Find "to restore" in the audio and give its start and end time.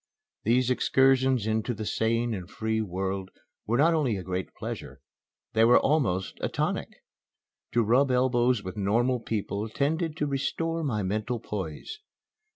10.17-10.83